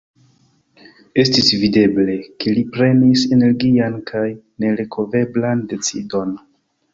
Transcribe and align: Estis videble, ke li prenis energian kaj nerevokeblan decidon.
Estis 1.23 1.51
videble, 1.63 2.15
ke 2.43 2.53
li 2.55 2.63
prenis 2.77 3.27
energian 3.37 3.99
kaj 4.13 4.25
nerevokeblan 4.65 5.63
decidon. 5.75 6.35